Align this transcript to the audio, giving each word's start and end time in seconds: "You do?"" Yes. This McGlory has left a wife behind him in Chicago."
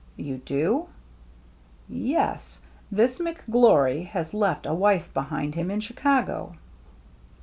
"You 0.17 0.37
do?"" 0.37 0.87
Yes. 2.15 2.59
This 2.91 3.19
McGlory 3.19 4.07
has 4.07 4.33
left 4.33 4.65
a 4.65 4.73
wife 4.73 5.13
behind 5.13 5.53
him 5.53 5.69
in 5.69 5.79
Chicago." 5.79 6.55